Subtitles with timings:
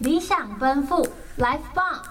[0.00, 2.02] 理想奔赴，Life 棒！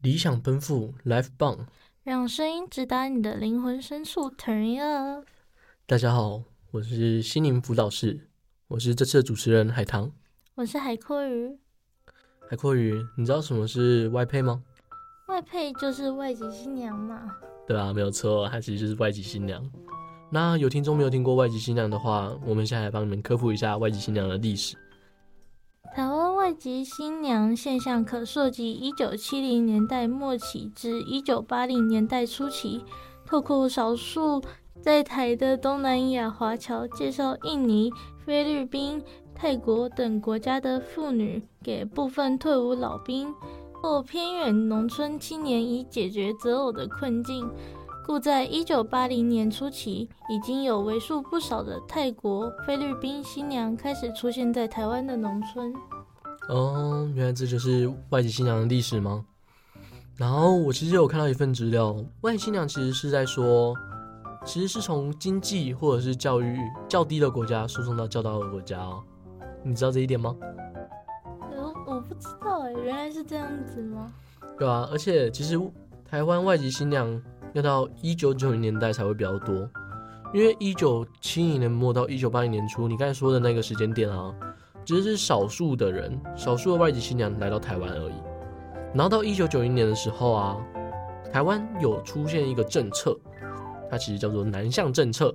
[0.00, 1.66] 理想奔赴，Life 棒！
[2.02, 5.26] 让声音直达你的灵魂深处，Turn up！
[5.84, 8.30] 大家好，我是心灵辅导室，
[8.68, 10.10] 我是这次的主持人海棠，
[10.54, 11.58] 我是海阔鱼。
[12.48, 14.62] 海阔鱼，你知道什么是外配吗？
[15.28, 17.30] 外配就是外籍新娘嘛。
[17.70, 19.62] 对啊，没有错，它其实就是外籍新娘。
[20.28, 24.76] 那有听众没有听过外籍新娘的话，我们现在来帮你们科普一下外籍新娘的历史。
[25.94, 32.84] 台湾外籍新娘现象可溯及一九七零年代末期至一九八零年代初期，
[33.24, 34.42] 透过少数
[34.80, 37.92] 在台的东南亚华侨，介绍印尼、
[38.26, 39.00] 菲律宾、
[39.32, 43.32] 泰国等国家的妇女给部分退伍老兵。
[43.82, 47.48] 或偏远农村青年以解决择偶的困境，
[48.06, 55.72] 故在一九八零年初期，已经有为数不少的泰国、菲律宾新娘开始出现在台湾的农村。
[56.48, 59.24] 哦，原来这就是外籍新娘的历史吗？
[60.16, 63.74] 然后我其实有看到一份资料，外籍新娘其实是在说，
[64.44, 69.02] 其实是从经济或者是教育较低的国家输送到较高的国家哦。
[69.62, 70.36] 你知道这一点吗？
[72.20, 74.12] 知道哎，原来是这样子吗？
[74.58, 75.58] 对啊，而且其实
[76.04, 77.20] 台湾外籍新娘
[77.54, 79.68] 要到一九九零年代才会比较多，
[80.34, 84.34] 因为一九七零年末到一九八零年初，你刚才说的那个时间点啊，
[84.84, 88.14] 其实是少数的人，少数的外籍新娘来到台湾而已。
[88.94, 90.56] 然后到一九九零年的时候啊，
[91.32, 93.18] 台湾有出现一个政策，
[93.90, 95.34] 它其实叫做南向政策。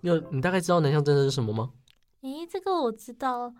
[0.00, 1.70] 你有你大概知道南向政策是什么吗？
[2.20, 3.52] 咦，这个我知道。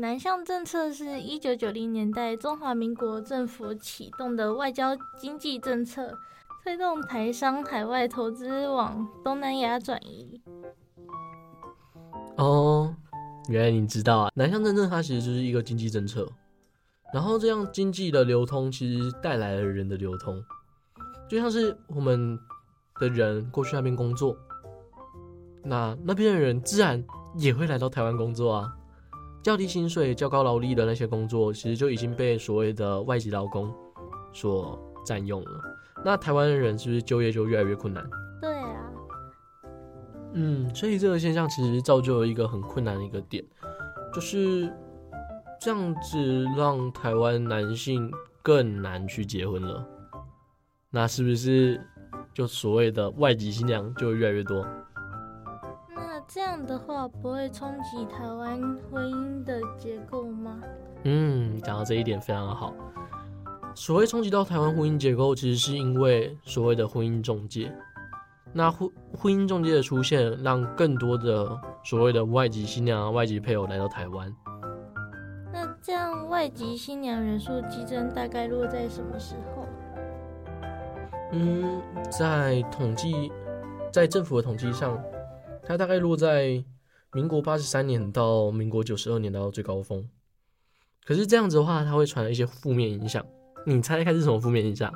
[0.00, 6.18] 南向政策是一九九零年代中华民国政府启动的外交经济政策，
[6.64, 10.42] 推动台商海外投资往东南亚转移。
[12.36, 12.92] 哦，
[13.48, 14.32] 原来你知道啊！
[14.34, 16.28] 南向政策它其实就是一个经济政策，
[17.14, 20.42] 然后这样经济的流通其实带来了人的流通，
[21.28, 22.36] 就像是我们
[22.98, 24.36] 的人过去那边工作，
[25.62, 27.04] 那那边的人自然
[27.36, 28.74] 也会来到台湾工作啊。
[29.42, 33.72] 较低薪水、较高劳力的那些工作，其实就已经被所谓的外籍劳工
[34.32, 35.60] 所占用了。
[36.04, 38.08] 那台湾的人是不是就业就越来越困难？
[38.40, 38.68] 对啊。
[40.34, 43.42] 嗯，所以这个现象其实造就了一个很困难的一个点，
[44.12, 44.72] 就是
[45.60, 48.12] 这样子让台湾男性
[48.42, 49.84] 更难去结婚了。
[50.90, 51.80] 那是不是
[52.32, 54.66] 就所谓的外籍新娘就越来越多？
[56.30, 60.60] 这样的话不会冲击台湾婚姻的结构吗？
[61.04, 62.74] 嗯，讲到这一点非常好。
[63.74, 67.72] 所谓冲击到台湾婚姻结构，其实是因为所谓的婚姻中介。
[68.52, 74.30] 那婚婚姻中介的出现，让更多的所谓的外籍新娘、外籍配偶来到台湾。
[75.50, 79.64] 那这样外籍新娘人数激增，大概落在什么时候？
[81.32, 81.80] 嗯，
[82.10, 83.32] 在统计，
[83.90, 85.02] 在政府的统计上。
[85.68, 86.64] 它大概落在
[87.12, 90.08] 民国八十三年到民国九十二年到最高峰，
[91.04, 93.22] 可是这样子的话，它会传来一些负面影响。
[93.66, 94.90] 你猜猜看是什么负面影响？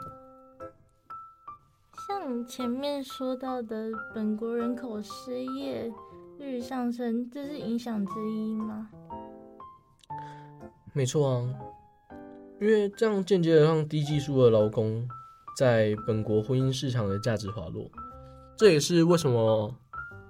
[2.08, 5.92] 像前面说到的，本国人口失业
[6.38, 8.88] 率上升，这是影响之一吗？
[10.94, 11.54] 没错啊，
[12.62, 15.06] 因为这样间接的让低技术的劳工
[15.54, 17.90] 在本国婚姻市场的价值滑落，
[18.56, 19.74] 这也是为什么。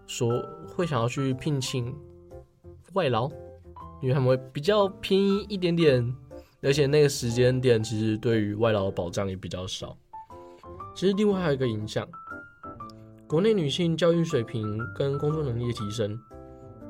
[0.06, 1.94] 说会想要去聘请
[2.92, 3.28] 外劳，
[4.00, 6.14] 因为他们会比较便宜一点点，
[6.62, 9.96] 而且那个时间点其实对于外劳的保障也比较少。
[10.94, 12.06] 其实另外还有一个影响，
[13.26, 16.18] 国内女性教育水平跟工作能力的提升，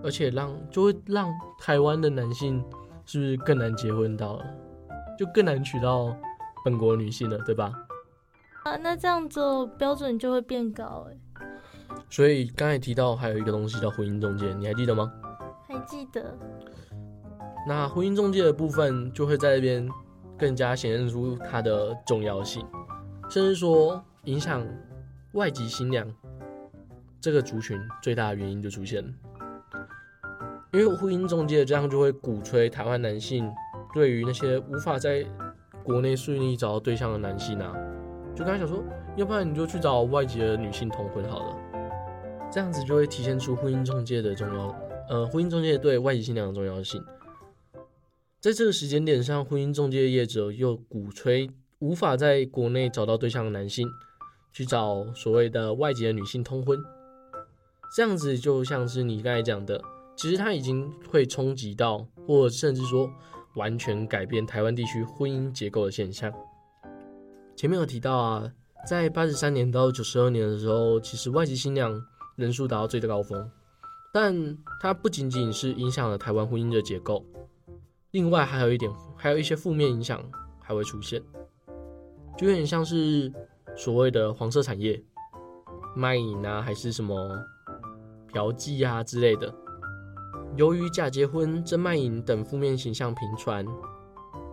[0.03, 1.31] 而且让就会让
[1.61, 2.65] 台湾的男性
[3.06, 4.45] 是不是更难结婚到了，
[5.16, 6.16] 就更难娶到
[6.65, 7.72] 本国女性了，对吧？
[8.65, 11.16] 啊，那这样做标准就会变高哎。
[12.12, 15.10] 所以刚才提到还有一个东西叫婚姻中介，你还记得吗？
[15.66, 16.36] 还记得。
[17.66, 19.88] 那婚姻中介的部分就会在这边
[20.38, 22.62] 更加显现出它的重要性，
[23.30, 24.62] 甚至说影响
[25.32, 26.06] 外籍新娘
[27.18, 29.10] 这个族群最大的原因就出现了，
[30.74, 33.50] 因为婚姻中介这样就会鼓吹台湾男性
[33.94, 35.24] 对于那些无法在
[35.82, 37.74] 国内顺利找到对象的男性啊，
[38.36, 38.84] 就刚才想说，
[39.16, 41.56] 要不然你就去找外籍的女性同婚好了。
[42.53, 44.78] 这样子就会体现出婚姻中介的重要，
[45.09, 47.03] 呃，婚姻中介对外籍新娘的重要性。
[48.41, 53.89] 在这个时间点上，婚姻中介业者又鼓吹无法在国内找到对象的男性，
[54.53, 56.78] 去找所谓的外籍的女性通婚，
[57.97, 59.83] 这样子就像是你刚才讲的，
[60.15, 63.10] 其实它已经会冲击到，或甚至说
[63.55, 66.31] 完全改变台湾地区婚姻结构的现象。
[67.57, 68.53] 前面有提到啊，
[68.87, 71.91] 在八十三年到九十二年的时候，其实外籍新娘
[72.37, 73.51] 人数达到最高峰，
[74.13, 77.25] 但它不仅仅是影响了台湾婚姻的结构，
[78.11, 80.23] 另外还有一点，还有一些负面影响
[80.61, 81.23] 还会出现，
[82.37, 83.33] 就有点像是。
[83.75, 85.03] 所谓的黄色产业，
[85.97, 87.43] 卖淫啊，还是什么
[88.31, 89.51] 嫖妓啊之类的。
[90.57, 93.65] 由于假结婚、真卖淫等负面形象频传，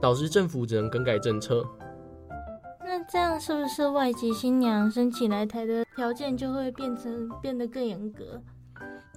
[0.02, 1.66] 导致政府只能更改政策。
[3.09, 8.39] 那这样是不是外籍新娘申请来台的条件就会变成变得更严格？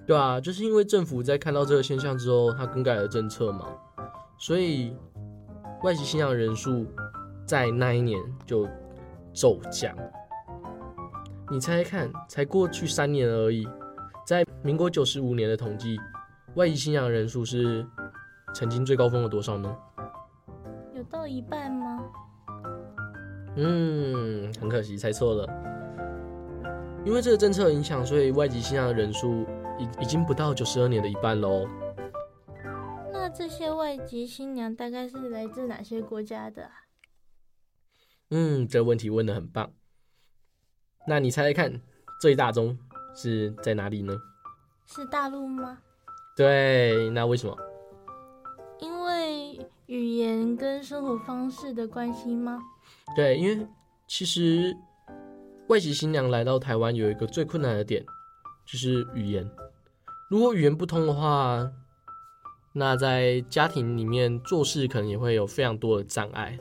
[0.07, 3.67] 对啊，就是因为政府在看到这个现象之后，他更改了政策嘛，
[4.39, 4.97] 所以
[5.83, 6.87] 外籍新娘人数
[7.45, 8.67] 在那一年就。
[9.35, 9.95] 骤降，
[11.49, 13.67] 你猜猜看，才过去三年而已，
[14.27, 15.99] 在民国九十五年的统计，
[16.53, 17.83] 外籍新娘人数是
[18.53, 19.75] 曾经最高峰的多少呢？
[20.93, 22.03] 有到一半吗？
[23.55, 25.47] 嗯，很可惜，猜错了。
[27.05, 29.45] 因为这个政策影响，所以外籍新娘的人数
[29.77, 31.67] 已已经不到九十二年的一半喽。
[33.11, 36.69] 那这些外籍新娘大概是来自哪些国家的？
[38.29, 39.71] 嗯，这问题问的很棒。
[41.05, 41.81] 那你猜猜看，
[42.21, 42.77] 最大宗
[43.13, 44.17] 是在哪里呢？
[44.85, 45.79] 是大陆吗？
[46.35, 47.55] 对，那为什么？
[48.79, 52.59] 因为语言跟生活方式的关系吗？
[53.15, 53.67] 对，因为
[54.07, 54.75] 其实
[55.67, 58.03] 外籍新娘来到台湾有一个最困难的点，
[58.65, 59.49] 就是语言。
[60.29, 61.69] 如果语言不通的话，
[62.73, 66.57] 那在家庭里面做事可能也会有非常多的障碍。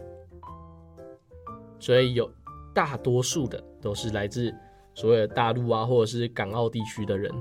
[1.79, 2.31] 所以有
[2.75, 4.55] 大多数的都是来自
[4.95, 7.33] 所谓的大陆啊，或者是港澳地区的人。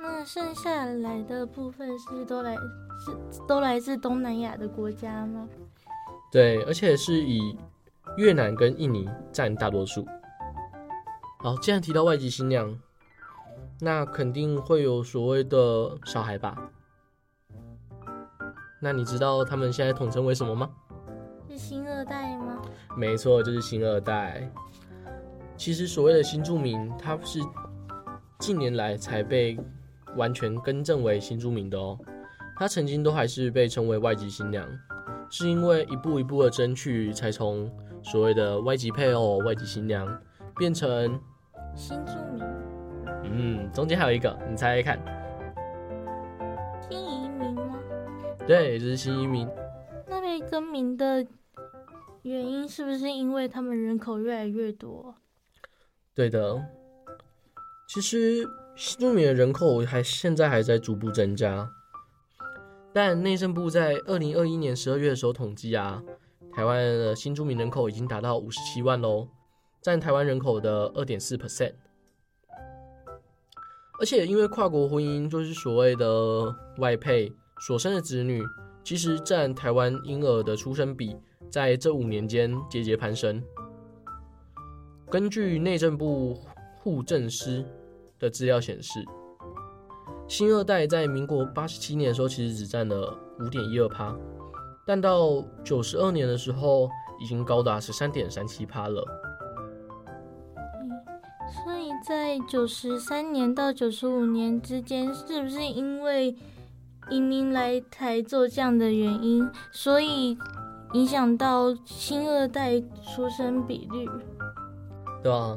[0.00, 5.48] 那剩下来的部分是都来是都来自东南亚的国家吗？
[6.32, 7.56] 对，而且是以
[8.16, 10.06] 越南跟印尼占大多数。
[11.40, 12.74] 好，既然提到外籍新娘，
[13.78, 16.56] 那肯定会有所谓的小孩吧？
[18.80, 20.70] 那你知道他们现在统称为什么吗？
[21.50, 22.62] 是新二代吗？
[22.96, 24.50] 没错，就是新二代。
[25.54, 27.40] 其实所谓的新住民，他是
[28.38, 29.58] 近年来才被
[30.16, 31.98] 完全更正为新住民的哦。
[32.56, 34.66] 他曾经都还是被称为外籍新娘，
[35.32, 37.66] 是因为一步一步的争取，才从
[38.02, 40.06] 所谓的外籍配偶、外籍新娘
[40.58, 41.18] 变成
[41.74, 42.44] 新住民。
[43.24, 45.00] 嗯，中间还有一个，你猜猜看？
[46.86, 47.78] 新移民吗？
[48.46, 49.48] 对，这是新移民。
[50.06, 51.26] 那被更名的。
[52.24, 55.14] 原因是不是因为他们人口越来越多？
[56.14, 56.62] 对的，
[57.88, 58.46] 其实
[58.76, 61.68] 新住民的人口还现在还在逐步增加，
[62.92, 66.02] 但内政部在二零二一年十二月的时候统计啊，
[66.52, 69.28] 台湾的新住民人口已经达到五十七万喽，
[69.80, 71.74] 占台湾人口的二点四 percent。
[74.00, 77.32] 而且因为跨国婚姻，就是所谓的外配
[77.66, 78.42] 所生的子女，
[78.82, 81.16] 其实占台湾婴儿的出生比。
[81.50, 83.44] 在这五年间节节攀升。
[85.10, 86.40] 根据内政部
[86.78, 87.62] 户政司
[88.18, 89.04] 的资料显示，
[90.32, 94.16] 新二代在民国八十七年的时候其实只占了五点一二趴，
[94.86, 96.88] 但到九十二年的时候
[97.20, 99.04] 已经高达十三点三七趴了。
[100.56, 100.90] 嗯，
[101.62, 106.34] 所以在九十三年到九十五年之间，是不是因为
[107.10, 110.38] 移民来台做这样的原因，所以？
[110.94, 112.80] 影响到新二代
[113.14, 114.08] 出生比率，
[115.22, 115.56] 对啊，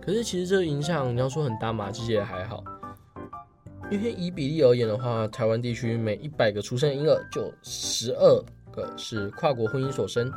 [0.00, 2.64] 可是其实这个影响你要说很大嘛，其实也还好。
[3.90, 10.32] 因为以比例而言的话，台湾地区每一百个出生婴儿就十二个是跨国婚姻所生，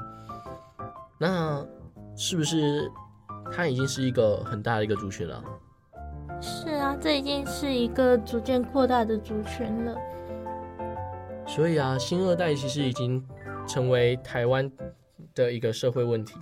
[1.17, 1.65] 那
[2.15, 2.89] 是不是
[3.51, 5.43] 它已经是一个很大的一个族群了？
[6.41, 9.95] 是啊，这已经是一个逐渐扩大的族群了。
[11.45, 13.23] 所以啊，新二代其实已经。
[13.67, 14.69] 成为台湾
[15.35, 16.35] 的一个社会问题。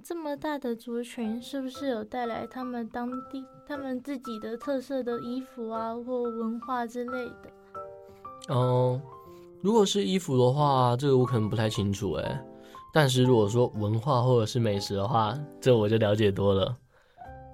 [0.00, 7.50] 那这么大的族群，是不是有带来他们当地、他们自己的特色的衣服啊，或文化之类的？
[8.48, 9.00] 哦、呃，
[9.60, 12.42] 如果是衣服的话，这个我可能不太清楚哎。
[12.94, 16.74] 但是如果说文化或者是美食的话，这我就了解多了。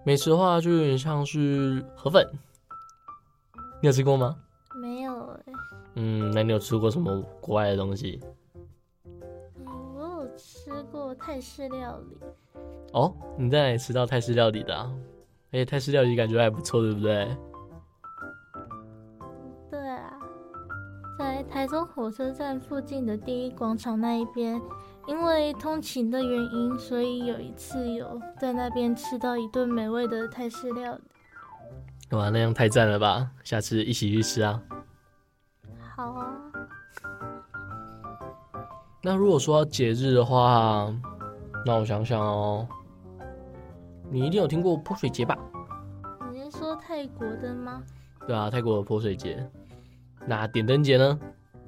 [0.04, 2.24] 美食的话，就有点像是河粉，
[3.82, 4.36] 你有吃过吗？
[4.80, 5.52] 没有哎。
[5.94, 8.20] 嗯，那你有吃过什么国外的东西？
[10.76, 12.18] 吃过泰式料理。
[12.92, 14.92] 哦，你在哪里吃到泰式料理的啊？
[15.50, 17.34] 而且泰式料理感觉还不错，对不对？
[19.70, 20.12] 对啊，
[21.18, 24.60] 在台中火车站附近的第一广场那一边，
[25.06, 32.16] 因为通勤的原因，所以有一次有在那边吃到一顿美味的泰式料理。
[32.16, 33.30] 哇，那样太赞了吧！
[33.42, 34.62] 下次一起去吃啊！
[35.96, 36.36] 好啊。
[39.06, 40.92] 那如果说到节日的话，
[41.64, 42.66] 那我想想哦，
[44.10, 45.38] 你一定有听过泼水节吧？
[46.32, 47.80] 你是说泰国的吗？
[48.26, 49.48] 对啊，泰国的泼水节。
[50.26, 51.16] 那点灯节呢？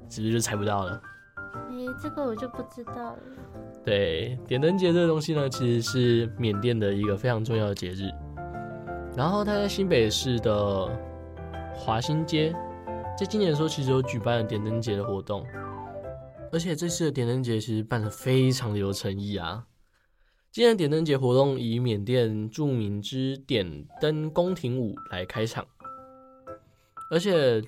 [0.09, 1.01] 是不是就猜不到了？
[1.69, 3.19] 哎、欸，这个我就不知道了。
[3.85, 8.11] 对，点灯节这个东西呢，其实是缅甸的一个非常重要的节日。
[9.15, 10.89] 然后它在新北市的
[11.73, 12.53] 华新街，
[13.17, 15.45] 在今年的时候其实有举办了点灯节的活动，
[16.51, 19.65] 而且这次的点灯节其实办得非常的有诚意啊。
[20.51, 25.65] 今年点灯节活动以缅甸著名之点灯宫廷舞来开场，
[27.11, 27.61] 而且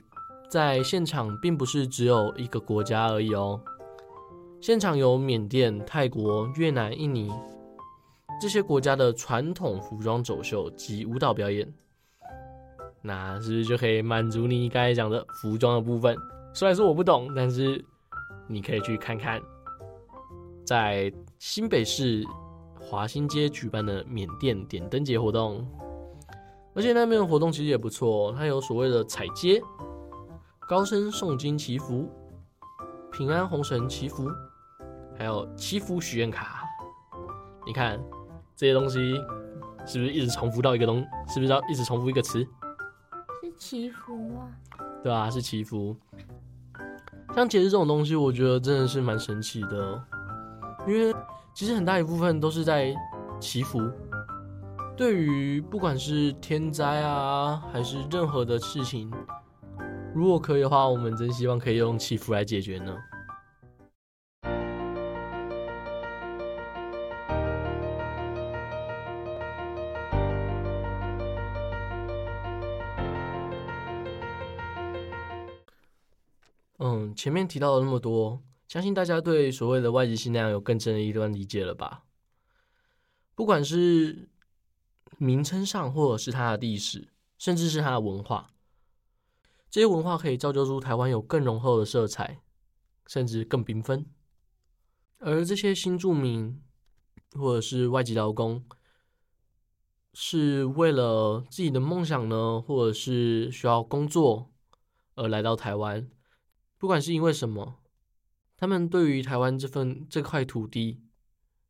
[0.50, 3.62] 在现场并不是只有一个国家而已哦，
[4.60, 7.32] 现场有缅甸、泰国、越南、印尼。
[8.42, 11.72] 这些国家的传统服装走秀及舞蹈表演，
[13.04, 16.18] 那是不是就可以满足你刚才讲的服装的部分？
[16.52, 17.86] 虽然说我不懂，但是
[18.52, 19.42] 你可以去看看，
[20.66, 22.24] 在新北市
[22.80, 25.66] 华新街举办的缅甸点灯节活动，
[26.76, 29.62] 而且那边的活动其实也不错，它有所谓的踩街、
[30.68, 32.10] 高声诵经祈福、
[33.12, 34.30] 平安红绳祈福，
[35.18, 36.66] 还有祈福许愿卡，
[37.66, 38.00] 你看。
[38.54, 39.16] 这些东西
[39.88, 41.04] 是不是一直重复到一个东？
[41.28, 42.48] 是不是要一直重复一个词？
[43.42, 44.52] 是祈福吗？
[45.02, 45.98] 对啊，是祈福。
[47.34, 50.04] 像节日这种东西，我觉得真的是蛮神奇的，
[50.86, 51.16] 因为
[51.54, 52.94] 其实很大一部分都是在
[53.40, 53.82] 祈福。
[54.98, 59.10] 对于不管是天灾啊，还是任何的事情，
[60.14, 62.94] 如果可以的话，我们真希望可以用祈福来解决呢。
[77.22, 82.06] 前面提到了那么多，相信大家对所谓的外籍新娘有更深的一段理解了吧？
[83.36, 84.28] 不管是
[85.20, 88.56] 名称上，或者是它的历史，甚至是它的文化，
[89.70, 92.42] 这些文化可以造就出台湾有更浓厚的色彩，
[93.06, 94.04] 甚至更缤纷。
[95.20, 96.60] 而这些新住民
[97.34, 98.66] 或者是外籍劳工，
[100.16, 104.50] 是为了自己的梦想呢，或者是需要工作
[105.14, 106.10] 而来到台湾。
[106.82, 107.76] 不管是因为什么，
[108.58, 111.00] 他们对于台湾这份这块土地，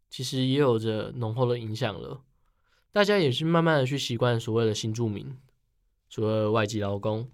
[0.09, 2.23] 其实也有着浓厚的影响了。
[2.93, 5.37] 大家也是慢慢的去习惯所谓的新住民，
[6.07, 7.29] 所谓外籍劳工。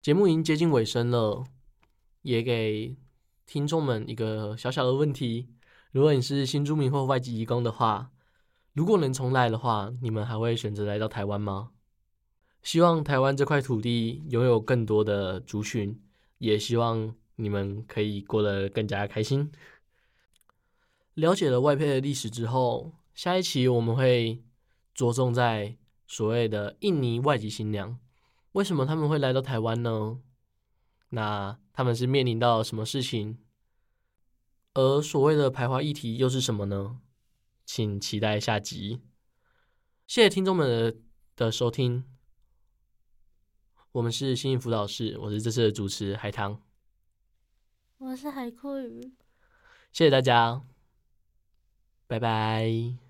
[0.00, 1.44] 节目已经接近尾声了，
[2.22, 2.96] 也给
[3.44, 5.50] 听众们一个小小的问题：
[5.92, 8.12] 如果你是新住民或外籍移工的话，
[8.72, 11.72] 如果能重来的话，你们还会选择来到台湾吗？
[12.62, 16.00] 希望台湾这块土地拥有更多的族群。
[16.38, 19.52] 也希望你们可以过得更加开心。
[21.14, 24.42] 了解了外配的历史之后，下一期我们会
[24.94, 25.76] 着重在
[26.06, 27.98] 所谓的印尼外籍新娘，
[28.52, 30.20] 为什么他们会来到台湾呢？
[31.10, 33.38] 那他们是面临到什么事情？
[34.74, 37.00] 而所谓的排华议题又是什么呢？
[37.64, 39.00] 请期待下集。
[40.06, 40.96] 谢谢听众们的
[41.34, 42.04] 的收听。
[43.92, 46.60] 我们是心灵辅导室，我是这次的主持海棠，
[47.98, 49.00] 我是海阔鱼，
[49.92, 50.62] 谢谢大家，
[52.06, 53.07] 拜拜。